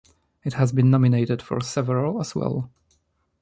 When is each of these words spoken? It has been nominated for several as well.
It 0.43 0.53
has 0.53 0.71
been 0.71 0.89
nominated 0.89 1.43
for 1.43 1.61
several 1.61 2.19
as 2.19 2.33
well. 2.33 2.71